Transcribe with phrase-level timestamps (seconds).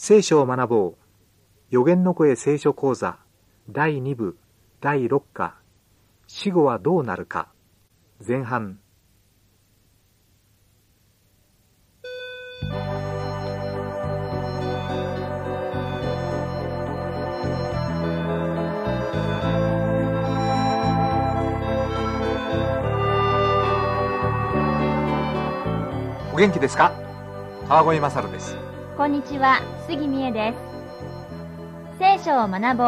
[0.00, 0.96] 聖書を学ぼう。
[1.70, 3.18] 予言の声聖書講座。
[3.68, 4.38] 第2部。
[4.80, 5.56] 第6課。
[6.28, 7.48] 死後はどうなるか。
[8.24, 8.78] 前半。
[26.32, 26.92] お元気ですか？
[27.68, 28.56] 川越勝です。
[28.96, 31.98] こんにちは、杉美恵です。
[31.98, 32.84] 聖書を学ぼ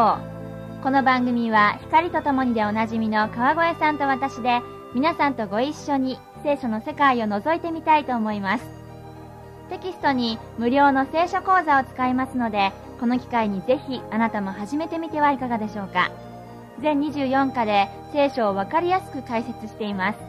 [0.77, 0.83] う。
[0.83, 4.61] この番組は光とともにでおなじみの川越さんと私で
[4.93, 8.65] 皆さんとご一緒に聖書の世界を覗いてみたいと思います。
[9.71, 16.11] テキストに無料の聖書講座を使いますので、この機会にぜひあなたも始めてみてはいかがでしょうか。
[16.83, 20.19] 全24課で聖書をわかりやすく解説しています。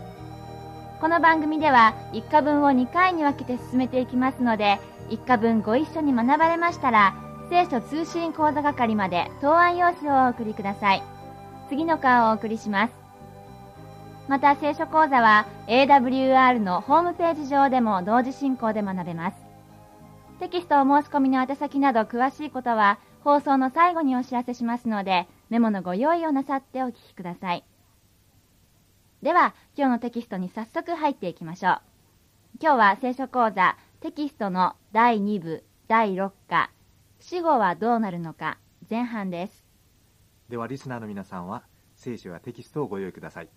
[1.03, 4.79] この番組では1課分を2回に分けて進めていきますので、
[5.11, 7.15] 1課分ご一緒に学ばれましたら、
[7.49, 11.03] 聖書通信講座係まで答案用紙をお送りください。
[11.69, 12.95] 次の課をお送りします。
[14.29, 19.37] また聖書講座は AWR のホームページ上でも同時進行で学べます。
[20.41, 27.65] テキストお申し込みの宛先など詳しいことは放送の最後にお知らせしますので、メモのご用意をなさってお聞きください。
[29.23, 31.81] では、今日のテキストに早速入っていきましょう。
[32.61, 36.71] 今日は聖書講座テキストの第2部第6課
[37.19, 38.59] 死後はどうなるのか
[38.91, 39.65] 前半です。
[40.51, 41.63] ではリスナーの皆さんは
[41.97, 43.49] 聖書やテキストをご用意ください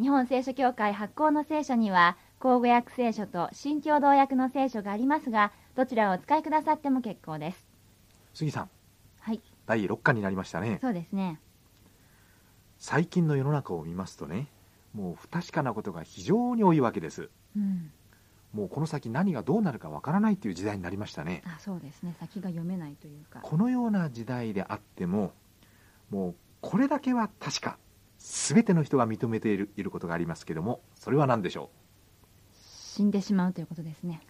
[0.00, 7.66] 日本聖書協会発行の聖書には、口語訳聖書と新共同訳の聖書がありますが、どちらをお使いくださっても結構です。
[8.32, 8.70] 杉さん
[9.18, 11.40] はい、第6課になりましたねそうですね。
[12.78, 14.46] 最近の世の中を見ますとね
[14.92, 17.90] もう不確かなことが非常に多いわけですうん。
[18.54, 22.14] もうこの先何がどうなるかわからないという時代になりましたねあ、そうですね。
[22.20, 23.40] 先が読めないというか。
[23.42, 25.32] このような時代であっても
[26.10, 27.78] もうこれだけは確か
[28.18, 31.68] 全ての人が認めているいることがありますけどもそれは何でしょう？
[32.54, 34.20] 死んでしまうということですね。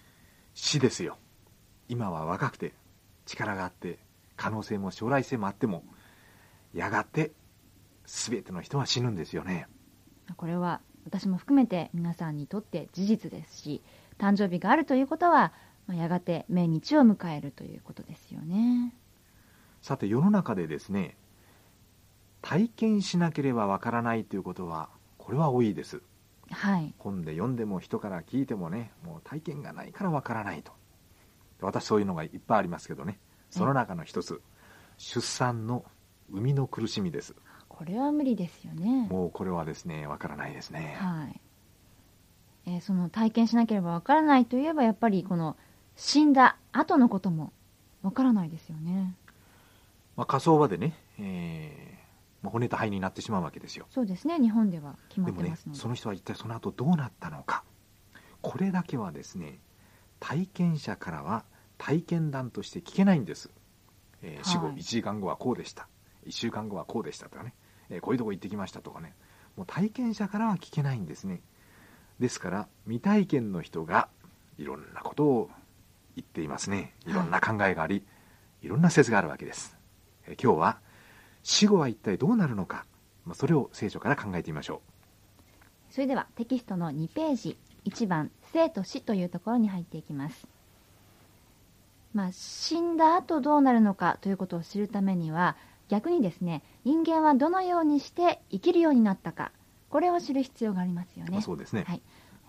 [0.54, 1.18] 死ですよ
[1.88, 2.72] 今は若くて
[3.26, 3.98] 力があって
[4.36, 5.84] 可能性も将来性もあっても
[6.72, 7.32] やがて
[8.06, 9.66] 全ての人は死ぬんですよね
[10.36, 13.82] これは私も含めて皆さんにとって事実ですし、
[14.19, 15.52] 誕生日があるということは、
[15.86, 18.94] まあやがて命日を迎えるということですよね。
[19.82, 21.14] さて世の中でですね
[22.41, 24.88] 体験しなければわからないということは
[25.19, 26.00] これは多いです
[26.50, 26.94] はい。
[26.98, 30.72] 本で読んでも人から聞いてもねもう体験がないからわからないと
[31.60, 33.19] 私そういうのがいっぱいありますけどね
[33.50, 34.41] その中の一つ
[34.96, 35.84] 出産の
[36.31, 37.34] 生みの苦しみです
[37.69, 39.08] これは無理ですよね。
[39.10, 41.41] もうこれはですねわからないですねはい。
[42.66, 45.56] えーその体験しなければわからないといえばやっぱりこの
[45.97, 47.52] 死んだ後のことも
[48.02, 49.14] わからないですよね。
[50.16, 53.86] まあ、火葬場でね、えーまあ、骨と灰になってしまうわけですよ。
[53.91, 54.38] そうですね。
[54.38, 55.78] 日本では決まってますので。
[55.78, 57.64] その人は一体その後どうなったのか。
[58.42, 59.58] これだけはですね
[60.20, 61.44] 体験者からは
[61.78, 63.50] 体験談として聞けないんです、
[64.22, 65.88] えー死後はい1時間後はこうでした。
[66.26, 67.54] 1週間後はこうでしたとかね、
[67.88, 69.14] えーこういうとこ行ってきましたとかね。
[69.56, 71.41] もう体験者からは聞けないんですね
[72.20, 74.08] ですから未体験の人が
[74.58, 75.50] いろんなことを
[76.16, 76.94] 言っていますね。
[77.06, 77.12] い。
[77.12, 78.04] ろんな考えがあり、
[78.62, 79.76] い、ろんな説があるわけです、
[80.26, 80.78] えー今日は
[81.42, 82.86] 死後は一体どうなるのか、
[83.26, 84.80] まあ、それを聖書から考えてみましょ
[85.91, 85.92] う。
[85.92, 90.46] それではテキストの2ページ1番生と死というところに入っていきます。
[92.14, 95.56] まあ、死んだ後どうなるのかということを知るためには
[95.88, 99.50] 逆にですね人間はどのようにして生きるようになったか
[99.94, 101.31] これを知る必要がありますよね。
[101.31, 102.03] まあそうですね、はい、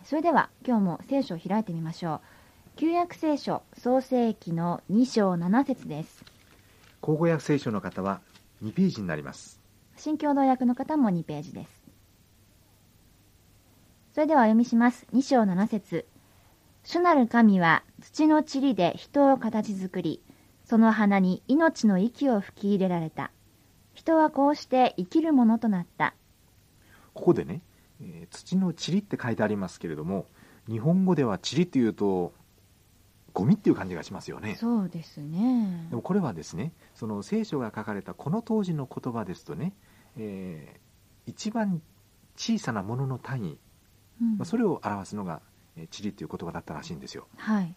[0.03, 2.21] それでは今日も聖書を開いてみましょう。
[2.75, 6.25] 旧約聖書創世記の2章7節です。
[7.01, 8.19] 口語訳聖書の方は
[8.63, 9.61] 2ページになります。
[9.95, 11.83] 新共同訳の方も2ページです。
[14.15, 15.05] それではお読みします。
[15.13, 16.07] 2章7節。
[16.83, 20.23] 主なる神は土の塵で人を形作り
[20.63, 23.29] その鼻に命の息を吹き入れられた。
[23.93, 26.15] 人はこうして生きるものとなった
[27.15, 27.61] ここでね、
[28.01, 30.27] えー土の塵って書いてありますけれども
[30.67, 32.33] 日本語では塵っていうと
[33.33, 34.55] ゴミっていう感じがしますよね。
[34.55, 35.87] そうですね。
[35.89, 39.73] でもこれはですねその聖書が書かれたこの当時の言葉ですとね、
[40.17, 40.79] えー
[41.27, 41.81] 一番
[42.37, 43.57] 小さなものの単位、
[44.21, 44.37] うん。
[44.37, 45.41] まあ、それを表すのが
[45.75, 47.27] えー塵っていう言葉だったらしいんですよ。
[47.37, 47.73] はい、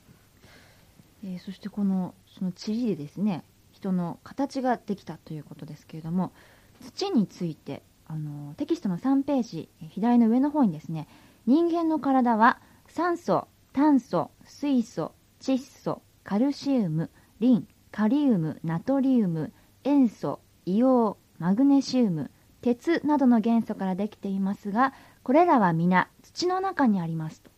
[1.25, 6.33] えーそしてこのその塵でですね人の形ができたということですけれども
[6.81, 11.07] 土についてあのテキストの3ページえー左の上の方にですね
[11.47, 12.59] 人間の体は
[12.89, 17.11] 酸素炭素水素窒素カルシウム
[17.41, 19.53] リンカリウムナトリウム
[19.85, 27.51] 塩素硫黄マグネシウム鉄などの元素からできていますがこれらは皆土の中にありますと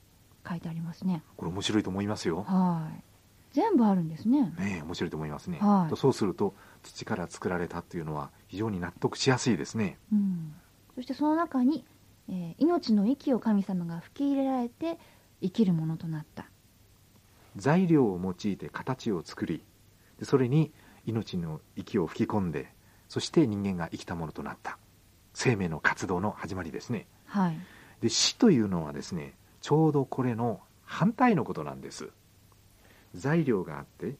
[0.48, 1.22] 書いてありますね。
[1.36, 2.42] これ面白いと思いますよ。
[2.42, 3.09] はい
[3.52, 4.52] 全部あるんですね。
[4.58, 5.90] ねえ面白いと思いますね、はい。
[5.90, 9.98] とそうすると土から作られたっていうのは非常に納得しやすいですね。
[10.12, 10.54] うん、
[10.94, 11.84] そしてその中に、
[12.28, 14.98] えー命の息を神様が吹き入れられて
[15.42, 16.46] 生きるものとなった。
[17.56, 19.64] 材料を用いて形を作り
[20.18, 20.72] でそれに
[21.04, 22.72] 命の息を吹き込んで
[23.08, 24.78] そして人間が生きたものとなった。
[25.34, 27.06] 生命の活動の始まりですね。
[27.26, 27.58] はい。
[28.00, 32.10] で死というのはですねちょうどこれの反対のことなんです
[33.14, 34.14] 材料があって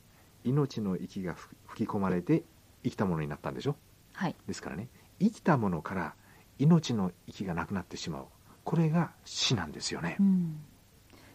[0.45, 2.43] 命の息が吹吹き込まれて
[2.83, 3.77] 生きたものになったんでしょ？
[4.13, 4.35] はい。
[4.47, 4.89] ですからね。
[5.21, 6.15] 生きたものから
[6.59, 8.25] 命の息がなくなってしまう。
[8.65, 10.17] これが死なんですよね。
[10.19, 10.61] うん、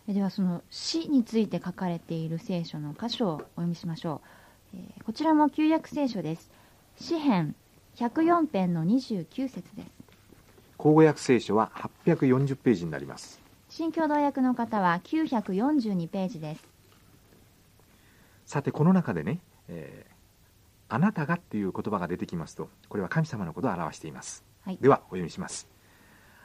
[0.08, 4.22] えではその死について書かれている聖書の箇所をお読みしましょ
[4.74, 6.50] う、えーこちらも旧約聖書です。
[6.98, 7.56] 詩編
[7.96, 9.90] 104編の29節です。
[10.78, 11.72] 口語訳聖書は
[12.06, 13.40] 840ページになります。
[13.70, 16.64] 新共同訳の方は942ページです
[18.46, 20.16] さてこの中でね、えー
[20.88, 24.78] あなたがっていう言葉が出てきますとこれは神様のことを表しています、はい。
[24.80, 25.68] ではお読みします。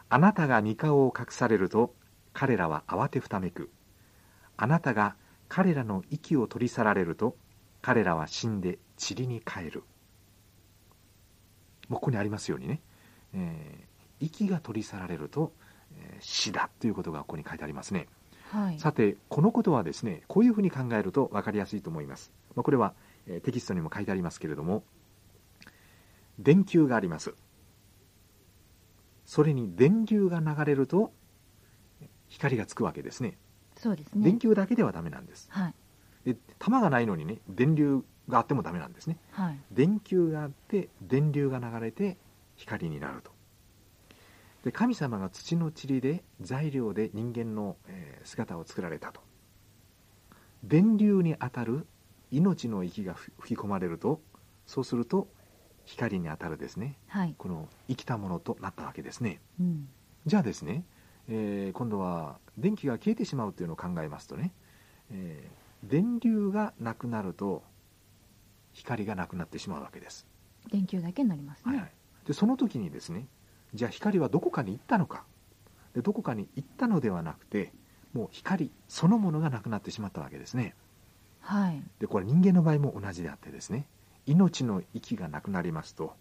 [0.08, 1.94] あなたが御顔を隠されると
[2.32, 3.70] 彼らは慌てふためく。
[4.56, 5.14] あなたが
[5.48, 7.36] 彼らの息を取り去られると
[7.82, 9.84] 彼らは死んで塵に帰る。
[11.88, 12.80] もうここにありますようにね、
[13.34, 15.52] えー息が取り去られると、
[15.98, 18.06] えー死だということがここに書いてありますね
[18.50, 18.78] はい。
[18.78, 22.94] さてこのことはですねこういうふうに考えると分かりやすいと思います、まあ、これは、
[23.26, 24.82] えーテキストにも書いてありますけれども
[26.38, 27.34] 電球があります。
[29.26, 31.12] それに電流が流れると
[32.28, 33.38] 光がつくわけですね。
[33.76, 34.24] そうですね。
[34.24, 35.48] 電球だけではダメなんです。
[35.50, 35.74] はい。
[36.24, 39.18] で玉がないのにね電流があってもダメなんですね。
[39.30, 39.58] はい。
[39.70, 42.16] 電球があって電流が流れて
[42.56, 43.30] 光になると
[44.64, 49.22] で神様が土の塵で材料で人間の、えー姿を作られたと。
[50.62, 51.86] 電流に当たる
[52.30, 54.20] 命の息がふ吹き込まれると
[54.66, 55.26] そうすると
[55.86, 56.98] 光に当たるですね。
[57.08, 59.40] はい、この生きたものとなったわけですね。
[59.58, 59.88] うん、
[60.26, 60.84] じゃあですね、
[61.28, 64.52] えー今度は電気が消えてしまうというのを考えますとね、
[65.10, 67.62] えー電流がなくなると
[68.74, 70.26] 光がなくなってしまうわけです、
[70.70, 71.80] 電球だけになりますね、はい。
[71.80, 71.92] はい、
[72.26, 73.26] でその時にですね
[73.74, 75.24] じゃあ光はどこかに行ったのか。
[75.94, 77.72] でどこかに行ったのではなくて
[78.12, 80.74] もう光そのものがなくなってしまったわけですね。
[81.40, 81.82] はい。
[81.98, 83.86] でこれ人間の場合も同じであってですね
[84.26, 86.14] 命の息がなくなりますと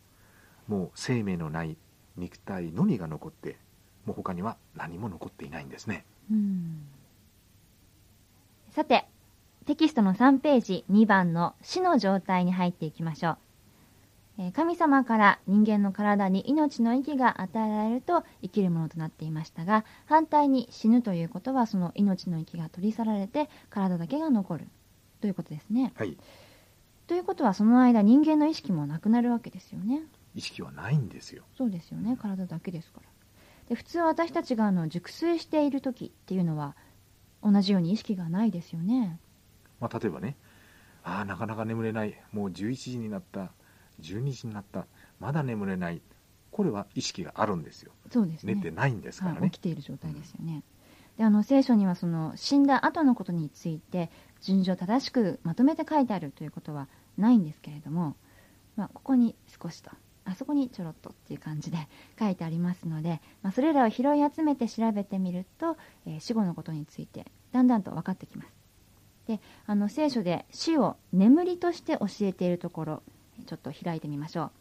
[0.67, 1.77] もう生命のない
[2.17, 3.57] 肉体のみが残って
[4.05, 6.05] もう他には何も残っていないんですね。
[6.31, 6.83] うん。
[8.71, 9.05] さて
[9.65, 13.48] テキストの3ページ2番の死の状態に入っていきましょう、えー
[14.53, 24.67] 神様から人間の体に命の息が与えられると生きるものとなっていましたが反対に死ぬということはその命の息が取り去られて体だけが残る。
[25.21, 25.93] ということですね。
[25.95, 26.17] はい。
[27.07, 30.03] ということはその間人間の意識もなくなるわけですよね。
[30.35, 31.43] 意識はないんですよ。
[31.57, 32.17] そうですよね。
[32.17, 33.09] 体だけですから。
[33.67, 36.75] で普通私たちがあの熟睡している時っていうのは
[37.43, 39.19] 同じように意識がないですよね。
[39.79, 40.37] まあ、例えばね
[41.03, 42.19] ああなかなか眠れない。
[42.31, 43.51] もう11時になった
[44.01, 44.85] 12時になった。
[45.19, 46.01] まだ眠れない。
[46.51, 47.91] これは意識があるんですよ。
[48.11, 48.55] そうですね。
[48.55, 50.63] 寝てないんですからはい、ね起きている状態ですよね、
[51.17, 54.09] であの聖書にはその死んだ後のことについて
[54.41, 56.87] 順序正しくまとめて書いてあるということは
[57.17, 58.15] ないんですけれども、
[58.77, 59.91] まあ、ここに少しと
[60.23, 61.77] あそこにちょろっとっていう感じで
[62.17, 68.53] 書いてありますので、まあ、それらを拾い集めて調べてみると、えー死後のことについてだんだんと分かってきます。
[69.27, 73.03] であの聖書で死を眠りとして教えているところ
[73.45, 74.51] ちょっと開いてみましょう。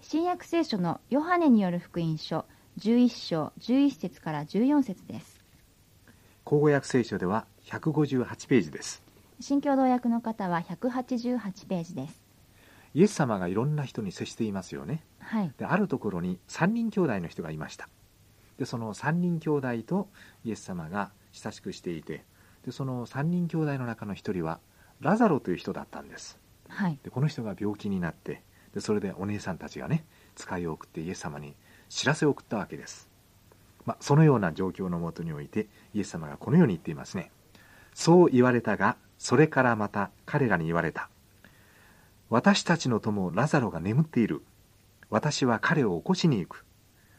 [0.00, 2.44] 新約聖書のヨハネによる福音書
[2.78, 5.42] 11章11節から14節です。
[6.44, 9.02] 口語訳聖書では158ページです。
[9.40, 12.20] 新共同訳の方は188ページです。
[12.94, 15.02] イエス様がいろんな人に接していますよね。
[15.18, 15.52] はい。
[15.58, 17.88] であるところに3人兄弟の人がいました。
[18.58, 20.08] でその3人兄弟と
[20.44, 22.24] イエス様が親しくしていて
[22.64, 24.60] でその3人兄弟の中の1人は
[25.00, 26.38] ラザロという人だったんです
[26.68, 26.98] はい。
[27.02, 28.42] でこの人が病気になって
[28.74, 30.04] でそれでお姉さんたちがね
[30.34, 31.54] 使いを送ってイエス様に
[31.88, 33.08] 知らせを送ったわけです、
[33.86, 37.30] まあ、そのような状況のもとにおいてイエス様がこのように言っていますね。
[37.94, 41.08] そう言われたがそれからまた彼らに言われた。
[42.30, 44.42] 私たちの友ラザロが眠っている。
[45.10, 46.64] 私は彼を起こしに行く。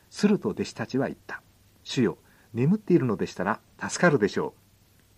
[0.10, 1.42] すると弟子たちは言った。
[1.84, 2.18] 主よ
[2.54, 4.54] 眠っているのでしたら助かるでしょ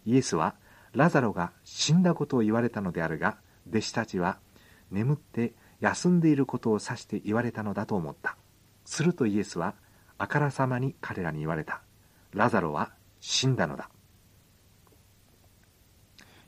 [0.05, 0.09] う。
[0.11, 0.55] イエスは
[0.93, 3.37] ラザロが死んだことを言われたのであるが
[3.69, 4.37] 弟子たちは
[4.91, 8.37] 眠って休んでいることを指して言われたのだと思った。
[8.85, 9.75] するとイエスは
[10.17, 11.81] あからさまに彼らに言われた。
[12.33, 13.89] ラザロは死んだのだ。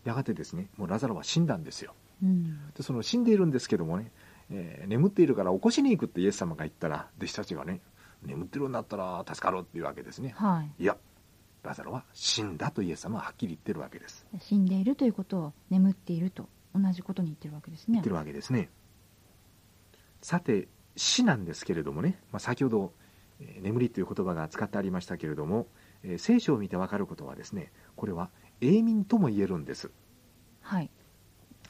[0.05, 1.93] やがてですねもうラザロは死んだんですよ。
[2.23, 2.71] うん。
[2.73, 4.11] でその死んでいるんですけどもね、
[4.49, 7.81] えー眠っているから起こしに行くってイエス様が言ったら弟子たちがね
[8.23, 10.33] 眠ってるんだったら助かろうっていうわけですね。
[10.35, 10.83] はい。
[10.83, 10.97] いや
[11.63, 14.25] ラザロは死んだとイエス様ははっきり言ってるわけです。
[14.39, 17.93] 死んでいるということを眠っていると同じことに言ってるわけですね。
[17.93, 18.69] 言ってるわけですね。
[20.21, 22.93] さて死なんですけれどもね、まあ、先ほど、
[23.39, 25.67] えー眠りという言葉が使ってありましたけれども、
[26.03, 28.29] えー聖書を見て分かることはですねこれは
[28.61, 29.89] 永眠とも言えるんです。
[30.61, 30.89] はい、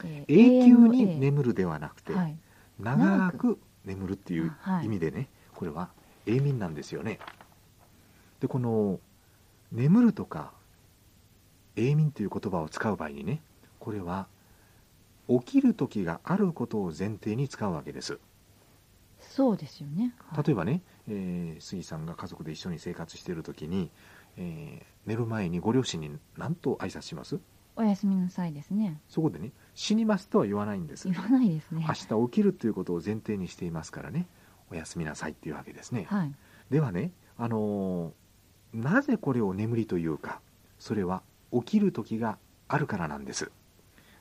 [0.04, 2.36] えー永久に眠るではなくて、永はい
[2.80, 4.86] 長く眠るっていうはい。
[4.86, 5.90] 意味でね、これは
[6.26, 7.18] 永眠なんですよね。
[8.40, 8.98] でこの
[9.70, 10.52] 眠るとか
[11.76, 13.42] 永眠という言葉を使う場合にね
[13.78, 14.26] これは
[15.38, 18.18] 起きる時があることを前提に使うわけです。
[19.20, 20.44] そうですよね、はい。
[20.44, 23.90] 例えばね、えー杉さんが家族で一緒に生活している時に、
[24.36, 27.38] えー寝る前にご両親に何と挨拶します？
[27.76, 29.00] おやすみなさいですね。
[29.08, 31.08] そこでね死にますとは言わないんです。
[31.08, 31.86] 言わないですね。
[31.86, 34.26] 明日起きるということを前提にしていますからね。
[34.70, 36.06] おやすみなさいっていうわけですね。
[36.10, 36.34] はい。
[36.70, 38.12] ではね、あのー
[38.72, 40.40] なぜこれを眠りというか
[40.78, 41.22] それは
[41.52, 43.50] 起きる時があるからなんです。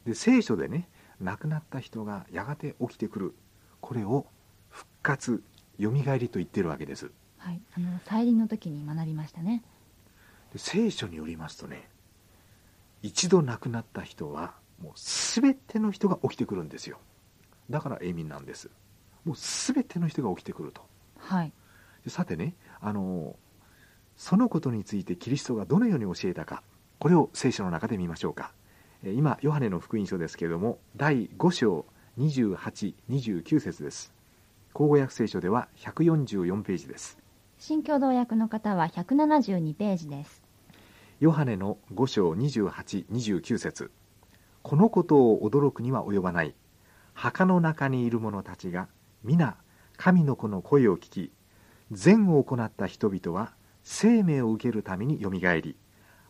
[0.05, 0.89] で聖書でね
[1.21, 3.35] 亡くなった人がやがて起きてくる。
[3.81, 4.25] これを
[4.69, 5.43] 復活
[5.77, 7.11] よみがえりと言ってるわけです。
[7.37, 7.61] はい。
[7.75, 9.63] あの再臨の時に学びましたね。
[10.53, 11.87] で聖書によりますとね
[13.01, 16.99] 一度亡くなった人はもう全ての人が起きてくるんですよ。
[17.69, 18.69] だから永眠なんです。
[19.25, 20.81] もう全ての人が起きてくると。
[21.17, 21.53] はい。
[22.03, 23.35] でさてねあの
[24.17, 26.63] そのことについてキリストがどのように教えたか
[26.97, 28.51] これを聖書の中で見ましょうか。
[28.53, 28.58] えー
[29.01, 31.85] 今ヨハネの福音書ですけれども第5章
[32.19, 34.11] 2829節です。
[34.73, 37.17] 口語訳聖書では144ページです。
[37.57, 40.43] 新共同訳の方は172ページです。
[41.21, 43.89] ヨハネの5章2829節。
[44.63, 46.53] このことを驚くには及ばない。
[47.13, 48.89] 墓の中にいる者たちが
[49.23, 49.55] 皆
[49.95, 51.31] 神の子の声を聞き
[51.91, 53.53] 善を行った人々は
[53.83, 55.75] 生命を受けるためによみがえり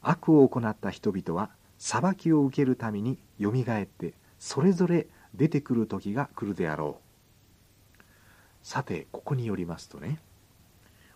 [0.01, 1.49] 悪を行った人々は
[1.79, 8.03] 裁きを受けるためによみがえってそれぞれ出てくる時が来るであろう。
[8.61, 10.19] さてここによりますとね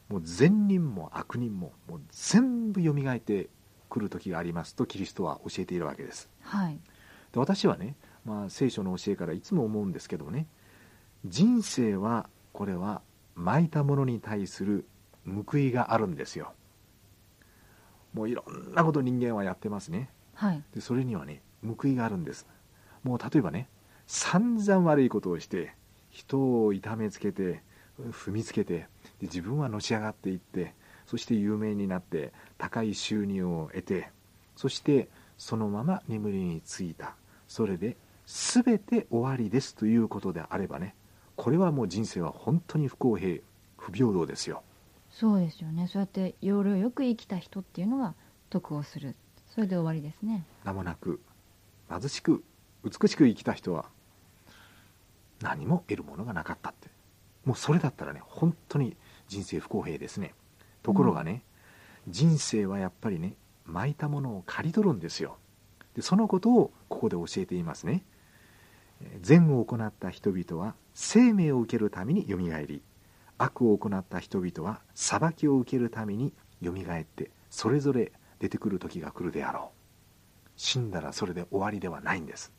[0.08, 3.50] もう善人も悪人ももう全部よみがえって
[3.90, 6.30] くる時がありますとキリストは教えているわけです。
[6.42, 6.80] はい。
[7.34, 10.48] で私はね、まあ、聖書の教えからいつも思うんですけどね
[11.26, 13.02] 人生はこれは
[13.36, 14.86] 巻いたものに対する
[15.26, 16.54] 報いがあるんですよ。
[18.14, 20.64] もういろんなこと人間はやってますねはい。
[20.74, 22.48] でそれにはね報いがあるんです。
[23.04, 23.68] もう例えばね
[24.08, 25.74] 散々悪いことをして
[26.10, 27.62] 人を痛めつけて
[28.00, 28.88] 踏みつけてで
[29.24, 30.74] 自分はのし上がっていって
[31.06, 34.10] そして有名になって高い収入を得て
[34.56, 37.16] そしてそのまま眠りについた。
[37.48, 40.96] それで全て終わりですということであればね
[41.36, 43.42] これはもう人生は本当に不公平
[43.78, 44.64] 不平等ですよ。
[45.12, 45.88] そうですよね。
[45.88, 48.16] そうやって要領よく生きた人っていうのが
[48.50, 49.16] 得をする
[49.54, 50.44] それで終わりですね。
[50.64, 51.20] 名もなく
[51.88, 52.44] 貧しく
[52.84, 53.86] 美しく生きた人は
[55.42, 56.88] 何も得るものがなかったって。
[57.46, 58.96] もうそれだったらね本当に
[59.28, 60.34] 人生不公平ですね。
[60.82, 61.44] ところがね、
[62.10, 65.38] 人生はやっぱりね巻いたものを刈り取るんですよ。
[65.96, 68.04] でそのことをここで教えていますね。
[69.22, 72.82] 善を行った人々は生命を受けるためによみがえり。
[73.38, 78.12] 悪を行った人々は裁きを受けるためによみがえってそれぞれ
[78.44, 80.52] 出てくる時が来るであろう。
[80.58, 82.52] 死んだらそれで終わりではないんです。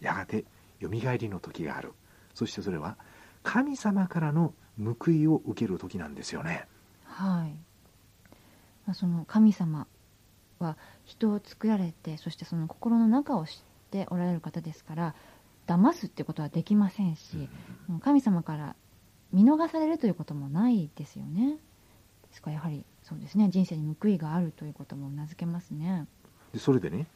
[0.00, 0.44] やがて
[0.80, 1.92] よみがえりの時がある。
[2.34, 2.98] そしてそれは
[3.44, 6.66] 神様からの報いを受ける時なんですよね。
[7.04, 7.52] はい、
[8.86, 9.86] まあ、その神様
[10.58, 13.54] は人を作られてそしてその心の中を知っ
[13.92, 15.14] ておられる方ですから
[15.68, 17.48] 騙すってことはできませんし、
[18.00, 18.74] 神様から
[19.32, 21.58] 見逃されるということもないですよね。
[22.30, 23.48] ですからやはりそうですね。
[23.50, 26.06] 人生に報いがあるということもうなずけますね。
[26.52, 27.08] でそれでね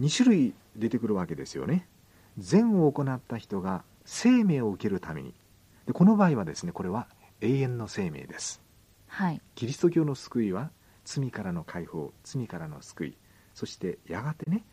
[0.00, 1.86] 2種類出てくるわけですよね。
[2.38, 5.34] 善を行った人が生命を受けるために。
[5.86, 7.08] でこの場合はですねこれは
[7.42, 8.62] 永遠の生命です。
[9.06, 9.40] はい。
[9.54, 10.70] キリスト教の救いは
[11.04, 13.16] 罪からの解放罪からの救い。
[13.52, 14.64] そしてやがてね、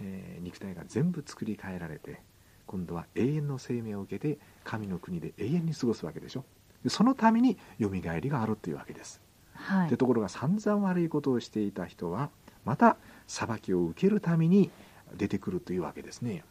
[0.00, 2.22] えー肉体が全部作り変えられて
[2.66, 6.44] 今度は永遠の生命を受けて神の国で永遠に過ごすわけでしょ。
[6.84, 9.20] でそのためによみがえりがあるというわけです、
[9.54, 9.90] はい。
[9.90, 12.30] でところが散々悪いことをしていた人は
[12.64, 14.70] また裁きを受けるために
[15.16, 16.44] 出てくるというわけですね。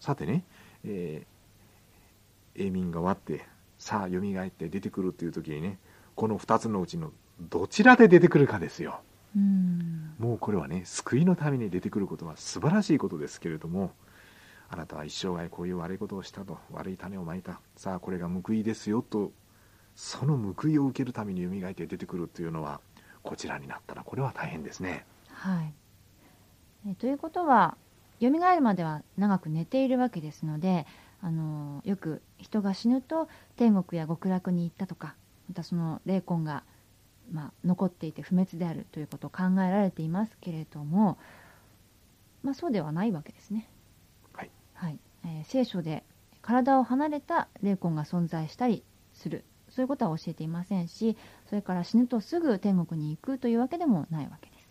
[0.00, 0.44] さてね、
[0.84, 1.36] えー
[2.58, 3.46] 永眠が終わって
[3.78, 5.78] さあ蘇って出てくるという時にね
[6.14, 9.00] この2つのうちのどちらで出てくるかですよ。
[9.36, 10.14] うん。
[10.18, 13.92] もうこれはね救いのために出てくることは素晴らしいことですけれども
[14.70, 17.60] あなたは一生涯こういう悪いことをしたと悪い種をまいた。
[17.76, 19.32] さあこれが報いですよと
[19.96, 22.80] その報いを受けるために蘇って出てくるというのは
[23.22, 25.04] こちらになったらこれは大変ですね。
[25.30, 25.72] はい。
[26.90, 27.76] えということは
[28.20, 30.86] 蘇るまでは長く寝ているわけですので
[31.22, 35.16] あのよく人が死ぬと天国や極楽に行ったとか
[35.48, 36.62] またその霊魂が、
[37.32, 41.18] まあ、残っていて不滅であるということを考えられていますけれども、
[42.42, 43.68] まあ、そうではないわけですね。
[44.34, 44.50] はい。
[44.74, 44.98] はい。
[45.24, 46.04] えー聖書で
[46.42, 48.84] 体を離れた霊魂が存在したり
[49.14, 49.42] する
[49.76, 51.16] そういうことは教えていませんし
[51.48, 54.68] それから死ぬとすぐ天国に行くというわけでもないわけです。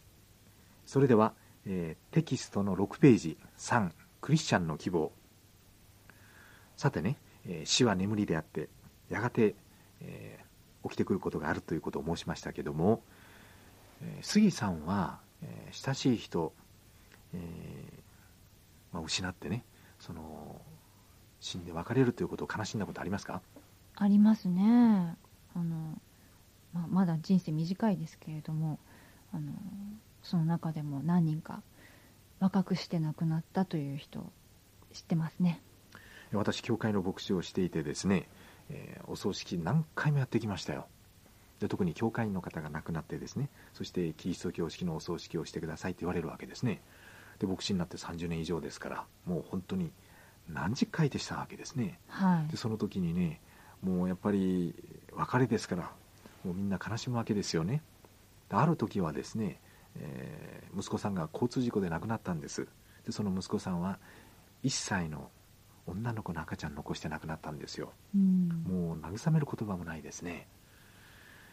[0.88, 1.34] それでは、
[1.66, 5.12] えーテキストの6ページ3クリスチャンの希望
[6.76, 8.68] さてね、えー死は眠りであって
[9.10, 9.56] やがて、
[10.02, 10.46] えー
[10.90, 13.02] 起きてくることがあるということを申しましたけども、
[14.02, 16.52] えー杉さんは、えー親しい人、
[17.34, 19.64] えーまあ、失ってね
[20.00, 20.62] その
[21.40, 23.42] 死んで別れるということを悲しんだことありますか？
[23.96, 25.16] ありますね。
[25.56, 26.02] あの、
[26.74, 28.80] まあ、まだ人生短いですけれども
[29.34, 29.54] あの
[30.24, 31.62] その中でも何人か
[32.40, 34.20] 若くして亡くなったという人
[34.92, 35.62] 知ってますね。
[36.34, 38.28] 私教会の牧師をしていてですね、
[38.70, 40.88] えーお葬式何回もやってきましたよ。
[41.60, 46.82] で特に教会員の方が亡くなってですねそしてキリスト教式のお葬式をしてくださいって言われるわけですね。
[47.40, 49.92] で牧師になって30年以上ですからもう本当に
[50.50, 52.00] 何十回でしたわけですね。
[52.08, 52.52] はい。
[52.52, 53.40] でその時にね
[53.86, 54.74] もうやっぱり
[55.14, 55.92] 別れですから
[56.44, 57.84] もうみんな悲しむわけですよね。
[58.50, 59.60] である時はですね、
[59.96, 62.68] えー息子さんが交通事故で亡くなったんです。
[63.06, 63.98] でその息子さんは
[64.64, 65.30] 1歳の
[65.88, 67.94] 女の子の赤ちゃん残して亡くなったんですよ。
[68.14, 68.50] うん。
[68.68, 70.48] もう慰める言葉もないですね。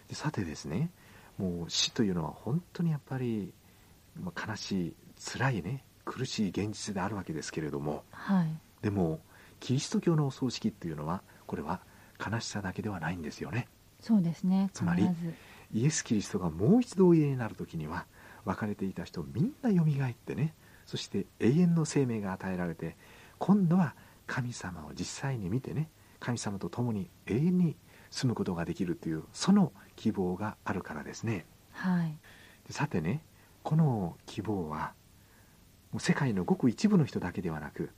[0.09, 0.91] でさてですね
[1.39, 3.53] もう死というのは本当にやっぱり、
[4.21, 4.95] まあ悲しい
[5.33, 8.03] 辛いね苦しい現実であるわけですけれども。
[8.11, 8.49] はい。
[8.81, 9.21] でも
[9.61, 11.81] キリスト教のお葬式っていうのはこれは
[12.31, 13.69] 悲しさだけではないんですよね。
[14.01, 14.71] そうですね。
[14.73, 15.09] つまり
[15.73, 18.07] イエス・キリストがもう一度おいでになる時には
[18.45, 20.55] 別れていた人みんなよみがえってね
[20.87, 22.97] そして永遠の生命が与えられて
[23.39, 23.95] 今度は
[24.27, 25.89] 神様を実際に見てね
[26.21, 27.77] 神様と共に永遠に
[28.11, 31.47] 住むことができるというその希望があるからですね。
[31.73, 32.17] はい。
[32.67, 33.23] でさてね
[33.63, 34.93] この希望は
[35.93, 37.91] もう世界のごく一部の人だけではなく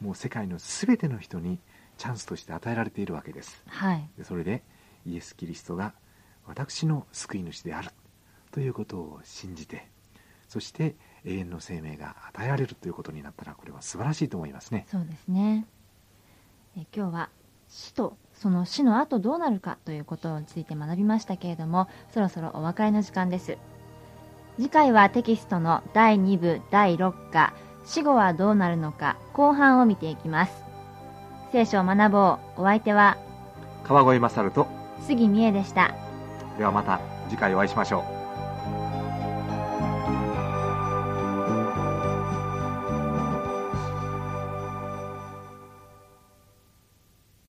[0.00, 1.58] もう世界の全ての人に
[1.98, 3.62] チャンスとして与えられているわけです。
[3.66, 4.08] はい。
[4.18, 4.62] でそれで
[5.06, 5.94] イエス・キリストが
[6.46, 7.90] 私の救い主である
[8.50, 9.88] ということを信じて
[10.48, 14.86] そして永遠の生命が与えられるということになったらこれは素晴らしいと思いますね。
[14.90, 15.66] そうですね。
[16.76, 17.30] え今日は
[17.68, 23.58] 死とその死の後どうなるかということについて学びましたけれどもそろそろお別れの時間です。
[24.56, 27.52] 次回はテキストの第2部第6課
[27.84, 30.65] 死後はどうなるのか後半を見ていきます
[31.52, 32.62] 聖書を学ぼう。
[32.62, 33.16] お相手は
[33.84, 34.66] 川越勝と
[35.00, 35.94] 杉美恵でした。
[36.58, 38.15] ではまた次回お会いしましょう